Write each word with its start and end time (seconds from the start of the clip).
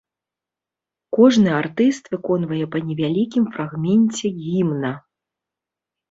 Кожны 1.17 1.49
артыст 1.57 2.09
выконвае 2.15 2.61
па 2.75 2.81
невялікім 2.87 3.43
фрагменце 3.57 4.27
гімна. 4.45 4.91